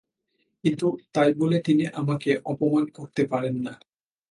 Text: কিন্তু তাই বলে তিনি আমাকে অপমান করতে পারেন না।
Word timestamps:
কিন্তু 0.63 0.87
তাই 1.13 1.29
বলে 1.33 1.57
তিনি 1.59 1.83
আমাকে 1.93 2.31
অপমান 2.45 2.85
করতে 2.97 3.21
পারেন 3.25 3.55
না। 3.63 3.73